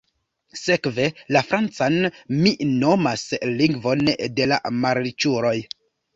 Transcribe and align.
Sekve, 0.59 1.03
la 1.37 1.43
francan 1.49 1.97
mi 2.39 2.55
nomas 2.85 3.27
“lingvon 3.61 4.03
de 4.41 4.51
la 4.55 4.61
malriĉuloj“. 4.81 5.55